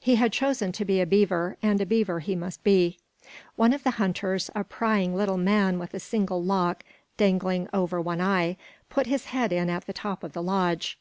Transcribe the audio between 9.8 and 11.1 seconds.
the top of the lodge.